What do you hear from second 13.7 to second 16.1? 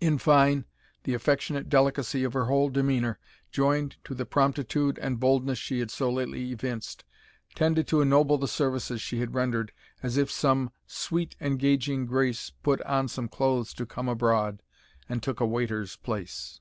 to come abroad, And took a waiter's